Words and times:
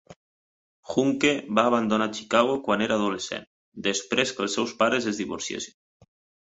Huncke 0.93 1.33
va 1.59 1.65
abandonar 1.73 2.07
Chicago 2.21 2.57
quan 2.69 2.85
era 2.87 2.99
adolescent, 3.03 3.47
després 3.91 4.35
que 4.35 4.45
els 4.49 4.59
seus 4.61 4.77
pares 4.83 5.11
es 5.15 5.25
divorciessin. 5.25 5.81